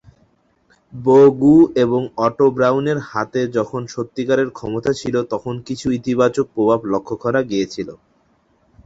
বো 0.93 1.19
গু 1.35 1.53
এবং 1.83 2.01
অটো 2.25 2.45
ব্রাউন 2.55 2.85
এর 2.87 2.99
হাতে 3.09 3.41
যখন 3.57 3.81
সত্যিকারের 3.87 4.49
ক্ষমতা 4.57 4.91
ছিল 4.93 5.15
তখন 5.33 5.55
কিছু 5.67 5.87
ইতিবাচক 5.99 6.45
প্রভাব 6.55 6.79
লক্ষ্য 6.91 7.15
করা 7.23 7.39
গিয়েছিলো। 7.43 7.93